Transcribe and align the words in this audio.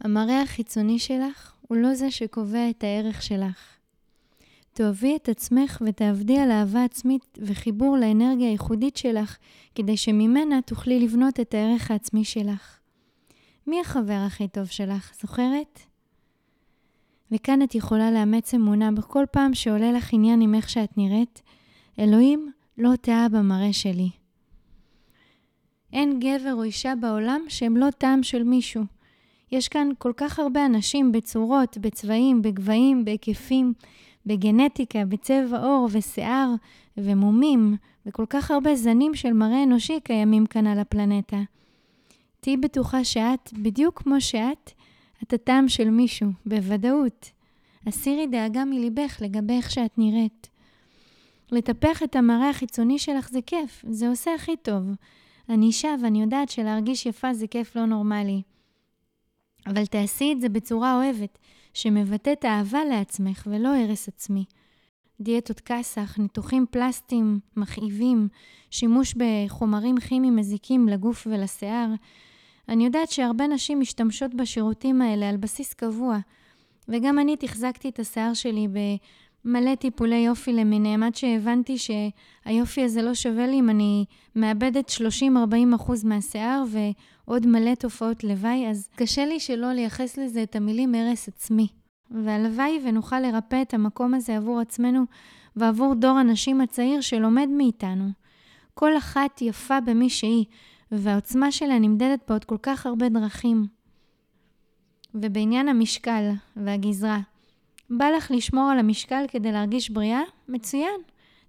המראה 0.00 0.42
החיצוני 0.42 0.98
שלך 0.98 1.54
הוא 1.68 1.78
לא 1.78 1.94
זה 1.94 2.10
שקובע 2.10 2.70
את 2.70 2.84
הערך 2.84 3.22
שלך. 3.22 3.76
תאהבי 4.72 5.16
את 5.16 5.28
עצמך 5.28 5.82
ותעבדי 5.86 6.38
על 6.38 6.50
אהבה 6.50 6.84
עצמית 6.84 7.38
וחיבור 7.42 7.96
לאנרגיה 7.96 8.48
הייחודית 8.48 8.96
שלך, 8.96 9.36
כדי 9.74 9.96
שממנה 9.96 10.62
תוכלי 10.62 11.00
לבנות 11.00 11.40
את 11.40 11.54
הערך 11.54 11.90
העצמי 11.90 12.24
שלך. 12.24 12.78
מי 13.66 13.80
החבר 13.80 14.22
הכי 14.26 14.48
טוב 14.48 14.66
שלך, 14.66 15.12
זוכרת? 15.22 15.80
וכאן 17.32 17.62
את 17.62 17.74
יכולה 17.74 18.10
לאמץ 18.10 18.54
אמונה 18.54 18.92
בכל 18.92 19.24
פעם 19.30 19.54
שעולה 19.54 19.92
לך 19.92 20.12
עניין 20.12 20.40
עם 20.40 20.54
איך 20.54 20.68
שאת 20.68 20.98
נראית, 20.98 21.42
אלוהים 21.98 22.52
לא 22.78 22.96
טעה 23.00 23.28
במראה 23.28 23.72
שלי. 23.72 24.10
אין 25.92 26.20
גבר 26.20 26.52
או 26.52 26.62
אישה 26.62 26.94
בעולם 27.00 27.40
שהם 27.48 27.76
לא 27.76 27.90
טעם 27.90 28.22
של 28.22 28.42
מישהו. 28.42 28.84
יש 29.52 29.68
כאן 29.68 29.88
כל 29.98 30.12
כך 30.16 30.38
הרבה 30.38 30.66
אנשים 30.66 31.12
בצורות, 31.12 31.78
בצבעים, 31.78 32.42
בגבהים, 32.42 33.04
בהיקפים, 33.04 33.72
בגנטיקה, 34.26 35.04
בצבע 35.04 35.58
עור 35.58 35.88
ושיער 35.92 36.54
ומומים, 36.96 37.76
וכל 38.06 38.24
כך 38.30 38.50
הרבה 38.50 38.74
זנים 38.74 39.14
של 39.14 39.32
מראה 39.32 39.62
אנושי 39.62 40.00
קיימים 40.00 40.46
כאן 40.46 40.66
על 40.66 40.78
הפלנטה. 40.78 41.40
תהיי 42.40 42.56
בטוחה 42.56 43.04
שאת, 43.04 43.52
בדיוק 43.52 44.02
כמו 44.02 44.20
שאת, 44.20 44.72
את 45.22 45.32
הטעם 45.32 45.68
של 45.68 45.90
מישהו, 45.90 46.28
בוודאות. 46.46 47.30
הסירי 47.86 48.26
דאגה 48.26 48.64
מליבך 48.64 49.18
לגבי 49.20 49.52
איך 49.52 49.70
שאת 49.70 49.98
נראית. 49.98 50.48
לטפח 51.52 52.02
את 52.02 52.16
המראה 52.16 52.50
החיצוני 52.50 52.98
שלך 52.98 53.30
זה 53.30 53.38
כיף, 53.46 53.84
זה 53.90 54.08
עושה 54.08 54.34
הכי 54.34 54.56
טוב. 54.56 54.84
אני 55.48 55.66
אישה 55.66 55.94
ואני 56.02 56.22
יודעת 56.22 56.48
שלהרגיש 56.48 57.06
יפה 57.06 57.34
זה 57.34 57.46
כיף 57.46 57.76
לא 57.76 57.86
נורמלי. 57.86 58.42
אבל 59.66 59.86
תעשי 59.86 60.32
את 60.32 60.40
זה 60.40 60.48
בצורה 60.48 60.96
אוהבת, 60.96 61.38
שמבטאת 61.74 62.44
אהבה 62.44 62.84
לעצמך 62.84 63.46
ולא 63.50 63.76
הרס 63.76 64.08
עצמי. 64.08 64.44
דיאטות 65.20 65.60
כסח, 65.60 66.18
ניתוחים 66.18 66.66
פלסטיים 66.70 67.40
מכאיבים, 67.56 68.28
שימוש 68.70 69.14
בחומרים 69.16 70.00
כימיים 70.00 70.36
מזיקים 70.36 70.88
לגוף 70.88 71.26
ולשיער. 71.30 71.88
אני 72.68 72.84
יודעת 72.84 73.10
שהרבה 73.10 73.46
נשים 73.46 73.80
משתמשות 73.80 74.34
בשירותים 74.34 75.02
האלה 75.02 75.28
על 75.28 75.36
בסיס 75.36 75.74
קבוע, 75.74 76.18
וגם 76.88 77.18
אני 77.18 77.36
תחזקתי 77.36 77.88
את 77.88 77.98
השיער 77.98 78.34
שלי 78.34 78.68
במלא 79.44 79.74
טיפולי 79.74 80.16
יופי 80.16 80.52
למיניהם, 80.52 81.02
עד 81.02 81.14
שהבנתי 81.14 81.76
שהיופי 81.78 82.84
הזה 82.84 83.02
לא 83.02 83.14
שווה 83.14 83.46
לי 83.46 83.60
אם 83.60 83.70
אני 83.70 84.04
מאבדת 84.36 84.90
30-40% 84.90 84.92
מהשיער 86.04 86.64
ועוד 86.68 87.46
מלא 87.46 87.74
תופעות 87.74 88.24
לוואי, 88.24 88.66
אז 88.70 88.88
קשה 88.96 89.26
לי 89.26 89.40
שלא 89.40 89.72
לייחס 89.72 90.18
לזה 90.18 90.42
את 90.42 90.56
המילים 90.56 90.94
הרס 90.94 91.28
עצמי. 91.28 91.68
והלוואי 92.10 92.80
ונוכל 92.84 93.20
לרפא 93.20 93.62
את 93.62 93.74
המקום 93.74 94.14
הזה 94.14 94.36
עבור 94.36 94.60
עצמנו 94.60 95.04
ועבור 95.56 95.94
דור 95.94 96.18
הנשים 96.18 96.60
הצעיר 96.60 97.00
שלומד 97.00 97.48
מאיתנו. 97.48 98.08
כל 98.74 98.96
אחת 98.98 99.42
יפה 99.42 99.80
במי 99.80 100.10
שהיא, 100.10 100.44
והעוצמה 100.92 101.52
שלה 101.52 101.78
נמדדת 101.78 102.20
בעוד 102.28 102.44
כל 102.44 102.56
כך 102.62 102.86
הרבה 102.86 103.08
דרכים. 103.08 103.66
ובעניין 105.14 105.68
המשקל 105.68 106.30
והגזרה, 106.56 107.20
בא 107.90 108.10
לך 108.10 108.30
לשמור 108.30 108.70
על 108.70 108.78
המשקל 108.78 109.24
כדי 109.28 109.52
להרגיש 109.52 109.90
בריאה? 109.90 110.22
מצוין. 110.48 111.00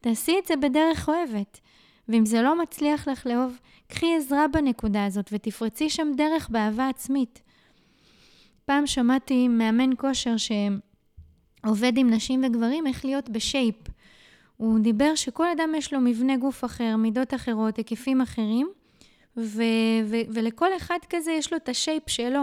תעשי 0.00 0.36
את 0.42 0.46
זה 0.46 0.56
בדרך 0.56 1.08
אוהבת. 1.08 1.60
ואם 2.08 2.26
זה 2.26 2.42
לא 2.42 2.62
מצליח 2.62 3.08
לך 3.08 3.26
לאהוב, 3.26 3.58
קחי 3.88 4.16
עזרה 4.16 4.48
בנקודה 4.48 5.04
הזאת 5.04 5.30
ותפרצי 5.32 5.90
שם 5.90 6.12
דרך 6.16 6.48
באהבה 6.48 6.88
עצמית. 6.88 7.42
פעם 8.64 8.86
שמעתי 8.86 9.48
מאמן 9.48 9.90
כושר 9.96 10.34
שעובד 10.36 11.92
עם 11.96 12.10
נשים 12.10 12.44
וגברים 12.46 12.86
איך 12.86 13.04
להיות 13.04 13.28
בשייפ. 13.28 13.76
הוא 14.56 14.78
דיבר 14.78 15.14
שכל 15.14 15.46
אדם 15.50 15.74
יש 15.76 15.92
לו 15.92 16.00
מבנה 16.00 16.36
גוף 16.36 16.64
אחר, 16.64 16.96
מידות 16.96 17.34
אחרות, 17.34 17.76
היקפים 17.76 18.20
אחרים, 18.20 18.68
ו- 19.36 19.62
ו- 20.04 20.26
ולכל 20.34 20.76
אחד 20.76 20.98
כזה 21.10 21.32
יש 21.32 21.52
לו 21.52 21.56
את 21.56 21.68
השייפ 21.68 22.08
שלו. 22.08 22.42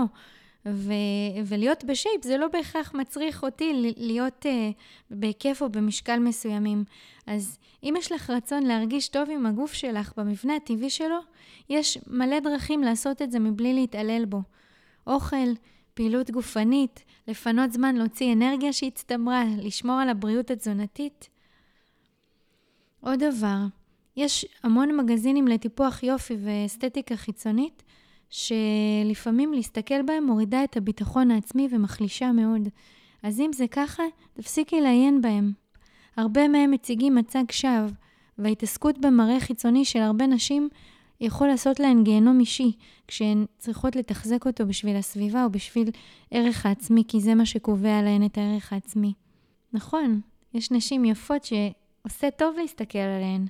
ו- 0.65 0.91
ולהיות 1.45 1.83
בשייפ 1.83 2.23
זה 2.23 2.37
לא 2.37 2.47
בהכרח 2.47 2.93
מצריך 2.93 3.43
אותי 3.43 3.93
להיות 3.97 4.45
uh, 4.45 4.49
בהיקף 5.09 5.61
או 5.61 5.69
במשקל 5.69 6.19
מסוימים. 6.19 6.83
אז 7.27 7.57
אם 7.83 7.93
יש 7.97 8.11
לך 8.11 8.29
רצון 8.29 8.63
להרגיש 8.63 9.07
טוב 9.07 9.29
עם 9.29 9.45
הגוף 9.45 9.73
שלך 9.73 10.13
במבנה 10.17 10.55
הטבעי 10.55 10.89
שלו, 10.89 11.19
יש 11.69 11.97
מלא 12.07 12.39
דרכים 12.39 12.83
לעשות 12.83 13.21
את 13.21 13.31
זה 13.31 13.39
מבלי 13.39 13.73
להתעלל 13.73 14.25
בו. 14.25 14.41
אוכל, 15.07 15.47
פעילות 15.93 16.31
גופנית, 16.31 17.03
לפנות 17.27 17.71
זמן 17.71 17.95
להוציא 17.95 18.33
אנרגיה 18.33 18.73
שהצטמרה, 18.73 19.43
לשמור 19.57 19.99
על 19.99 20.09
הבריאות 20.09 20.51
התזונתית. 20.51 21.29
עוד 23.01 23.23
דבר, 23.23 23.57
יש 24.17 24.45
המון 24.63 24.97
מגזינים 24.97 25.47
לטיפוח 25.47 26.03
יופי 26.03 26.37
ואסתטיקה 26.43 27.15
חיצונית, 27.15 27.83
שלפעמים 28.31 29.53
להסתכל 29.53 30.01
בהם 30.01 30.25
מורידה 30.25 30.63
את 30.63 30.77
הביטחון 30.77 31.31
העצמי 31.31 31.67
ומחלישה 31.71 32.31
מאוד. 32.31 32.69
אז 33.23 33.39
אם 33.39 33.53
זה 33.53 33.67
ככה, 33.67 34.03
תפסיקי 34.33 34.81
לעיין 34.81 35.21
בהם. 35.21 35.51
הרבה 36.17 36.47
מהם 36.47 36.71
מציגים 36.71 37.15
מצג 37.15 37.43
שווא, 37.51 37.89
וההתעסקות 38.37 38.97
במראה 38.97 39.39
חיצוני 39.39 39.85
של 39.85 39.99
הרבה 39.99 40.27
נשים 40.27 40.69
יכול 41.21 41.47
לעשות 41.47 41.79
להן 41.79 42.03
גיהנום 42.03 42.39
אישי, 42.39 42.71
כשהן 43.07 43.45
צריכות 43.57 43.95
לתחזק 43.95 44.45
אותו 44.45 44.67
בשביל 44.67 44.95
הסביבה 44.95 45.43
או 45.43 45.49
בשביל 45.49 45.89
ערך 46.31 46.65
העצמי, 46.65 47.03
כי 47.07 47.21
זה 47.21 47.35
מה 47.35 47.45
שקובע 47.45 48.01
להן 48.01 48.25
את 48.25 48.37
הערך 48.37 48.73
העצמי. 48.73 49.13
נכון, 49.73 50.21
יש 50.53 50.71
נשים 50.71 51.05
יפות 51.05 51.43
שעושה 51.43 52.31
טוב 52.31 52.55
להסתכל 52.57 52.99
עליהן, 52.99 53.45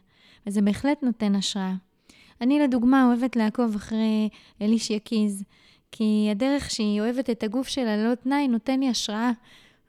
וזה 0.47 0.61
בהחלט 0.61 1.03
נותן 1.03 1.35
השראה. 1.35 1.73
אני 2.41 2.59
לדוגמה 2.59 3.05
אוהבת 3.07 3.35
לעקוב 3.35 3.75
אחרי 3.75 4.29
אלישיה 4.61 4.99
קיז, 4.99 5.43
כי 5.91 6.27
הדרך 6.31 6.71
שהיא 6.71 7.01
אוהבת 7.01 7.29
את 7.29 7.43
הגוף 7.43 7.67
שלה 7.67 7.97
ללא 7.97 8.15
תנאי 8.15 8.47
נותן 8.47 8.79
לי 8.79 8.89
השראה, 8.89 9.31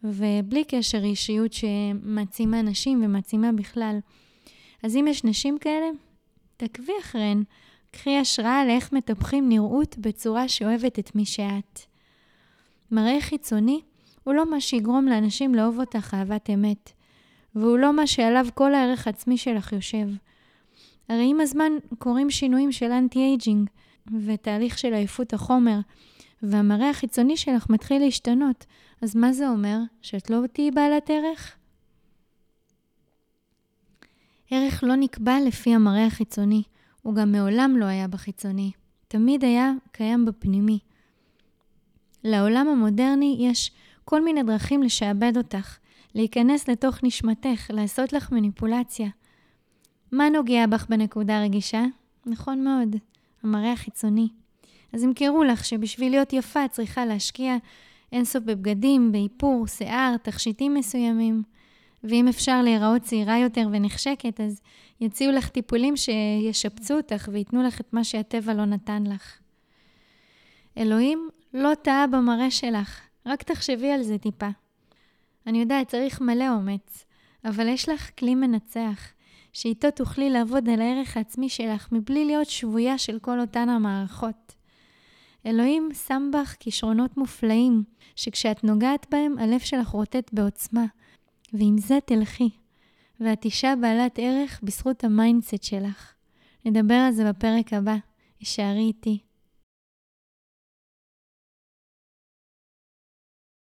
ובלי 0.04 0.64
קשר 0.64 1.04
אישיות 1.04 1.52
שמעצימה 1.52 2.62
נשים 2.62 3.02
ומעצימה 3.04 3.52
בכלל. 3.52 3.98
אז 4.82 4.96
אם 4.96 5.06
יש 5.08 5.24
נשים 5.24 5.58
כאלה, 5.58 5.86
תעקבי 6.56 6.92
אחריהן. 7.00 7.42
קחי 7.90 8.16
השראה 8.18 8.64
לאיך 8.66 8.92
מטפחים 8.92 9.48
נראות 9.48 9.98
בצורה 9.98 10.48
שאוהבת 10.48 10.98
את 10.98 11.14
מי 11.14 11.24
שאת. 11.24 11.80
מראה 12.90 13.20
חיצוני 13.20 13.80
הוא 14.24 14.34
לא 14.34 14.50
מה 14.50 14.60
שיגרום 14.60 15.06
לאנשים 15.06 15.54
לאהוב 15.54 15.80
אותך 15.80 16.14
אהבת 16.14 16.50
אמת, 16.50 16.92
והוא 17.54 17.78
לא 17.78 17.92
מה 17.92 18.06
שעליו 18.06 18.46
כל 18.54 18.74
הערך 18.74 19.06
העצמי 19.06 19.38
שלך 19.38 19.72
יושב. 19.72 20.06
הרי 21.08 21.30
עם 21.30 21.40
הזמן 21.40 21.72
קורים 21.98 22.30
שינויים 22.30 22.72
של 22.72 22.92
אנטי-אייג'ינג 22.92 23.70
ותהליך 24.26 24.78
של 24.78 24.94
עייפות 24.94 25.34
החומר, 25.34 25.78
והמראה 26.42 26.90
החיצוני 26.90 27.36
שלך 27.36 27.70
מתחיל 27.70 28.02
להשתנות. 28.02 28.66
אז 29.02 29.16
מה 29.16 29.32
זה 29.32 29.48
אומר? 29.48 29.78
שאת 30.02 30.30
לא 30.30 30.46
תהיי 30.52 30.70
בעלת 30.70 31.10
ערך? 31.10 31.56
ערך 34.50 34.84
לא 34.86 34.96
נקבע 34.96 35.36
לפי 35.46 35.74
המראה 35.74 36.06
החיצוני. 36.06 36.62
הוא 37.02 37.14
גם 37.14 37.32
מעולם 37.32 37.76
לא 37.76 37.84
היה 37.84 38.08
בחיצוני. 38.08 38.70
תמיד 39.08 39.44
היה 39.44 39.72
קיים 39.92 40.24
בפנימי. 40.24 40.78
לעולם 42.24 42.69
המודרני 42.69 43.36
יש 43.40 43.70
כל 44.04 44.24
מיני 44.24 44.42
דרכים 44.42 44.82
לשעבד 44.82 45.36
אותך, 45.36 45.78
להיכנס 46.14 46.69
לתוך 46.69 46.98
נשמתך, 47.02 47.70
לעשות 47.70 48.12
לך 48.12 48.32
מניפולציה. 48.32 49.08
מה 50.12 50.28
נוגע 50.28 50.67
בך 50.67 50.87
בנקודה 50.89 51.43
רגישה? 51.43 51.84
נכון 52.27 52.65
מאוד, 52.65 52.97
המראה 53.43 53.73
החיצוני. 53.73 54.28
אז 54.93 55.03
ימכרו 55.03 55.45
לך 55.45 55.65
שבשביל 55.65 56.12
להיות 56.12 56.33
יפה 56.33 56.65
את 56.65 56.71
צריכה 56.71 57.06
להשקיע 57.06 57.56
אינסוף 58.12 58.44
בבגדים, 58.44 59.12
באיפור, 59.12 59.67
שיער, 59.67 60.17
תכשיטים 60.23 60.75
מסוימים. 60.75 61.43
ואם 62.05 62.29
אפשר 62.29 62.62
להיראות 62.62 63.03
צעירה 63.03 63.38
יותר 63.38 63.69
ונחשקת, 63.73 64.41
אז 64.41 64.61
יציעו 65.00 65.32
לך 65.32 65.49
טיפולים 65.49 65.94
שישפצו 65.97 66.97
אותך 66.97 67.29
וייתנו 67.32 67.62
לך 67.62 67.81
את 67.81 67.93
מה 67.93 68.05
שהטבע 68.05 68.55
לא 68.55 68.65
נתן 68.65 69.03
לך. 69.06 69.38
אלוהים 70.79 71.29
לא 71.55 71.75
טעה 71.82 72.06
במראה 72.06 72.50
שלך, 72.50 73.00
רק 73.26 73.43
תחשבי 73.43 73.91
על 73.91 74.03
זה 74.03 74.19
טיפה. 74.19 74.49
אני 75.47 75.61
יודעת, 75.61 75.88
צריך 75.88 76.20
מלא 76.20 76.49
אומץ, 76.49 77.05
אבל 77.44 77.69
יש 77.69 77.88
לך 77.88 78.11
כלי 78.19 78.35
מנצח, 78.35 79.12
שאיתו 79.52 79.90
תוכלי 79.90 80.31
לעבוד 80.31 80.69
על 80.69 80.81
הערך 80.81 81.16
העצמי 81.16 81.49
שלך 81.49 81.88
מבלי 81.93 82.25
להיות 82.25 82.46
שבויה 82.46 82.99
של 82.99 83.19
כל 83.19 83.40
אותן 83.40 83.69
המערכות. 83.69 84.54
אלוהים 85.46 85.88
שם 86.06 86.31
בך 86.32 86.56
כישרונות 86.60 87.16
מופלאים, 87.16 87.82
שכשאת 88.16 88.64
נוגעת 88.64 89.06
בהם, 89.10 89.38
הלב 89.38 89.60
שלך 89.60 89.88
רוטט 89.88 90.31
בעוצמה, 90.32 90.84
ועם 91.52 91.78
זה 91.78 91.99
תלכי. 92.04 92.50
ואת 93.20 93.44
אישה 93.44 93.75
בעלת 93.81 94.19
ערך 94.19 94.60
בזכות 94.62 95.04
ה 95.05 95.12
mindset 95.12 95.62
שלך. 95.62 96.12
נדבר 96.64 96.94
על 96.94 97.12
זה 97.12 97.28
בפרק 97.28 97.72
הבא. 97.72 97.96
הישארי 98.40 98.81
איתי. 98.81 99.19